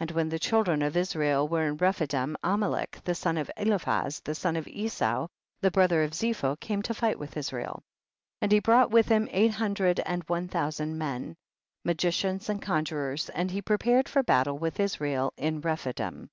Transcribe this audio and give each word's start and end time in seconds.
52. 0.00 0.02
And 0.02 0.10
when 0.14 0.28
the 0.28 0.38
children 0.38 0.82
of 0.82 0.94
Is 0.98 1.16
rael 1.16 1.48
were 1.48 1.66
in 1.66 1.78
Rephidim, 1.78 2.36
Amalek 2.44 2.98
the 3.04 3.14
son 3.14 3.38
of 3.38 3.50
Eliphaz, 3.56 4.20
the 4.20 4.34
son 4.34 4.54
of 4.54 4.68
Esau, 4.68 5.28
the 5.62 5.70
brother 5.70 6.02
of 6.02 6.10
Zepho, 6.12 6.56
came 6.60 6.82
to 6.82 6.92
fight 6.92 7.18
with 7.18 7.38
Israel. 7.38 7.76
53. 8.40 8.42
And 8.42 8.52
he 8.52 8.58
brought 8.58 8.90
with 8.90 9.08
him 9.08 9.28
eight 9.32 9.52
hundred 9.52 9.98
and 10.00 10.22
one 10.24 10.48
thousand 10.48 10.98
men, 10.98 11.36
ma 11.84 11.94
gicians 11.94 12.50
and 12.50 12.60
conjurers, 12.60 13.30
and 13.30 13.50
he 13.50 13.62
prepar 13.62 14.00
ed 14.00 14.10
for 14.10 14.22
battle 14.22 14.58
with 14.58 14.78
Israel 14.78 15.32
in 15.38 15.62
Rephi 15.62 15.94
dim. 15.94 16.28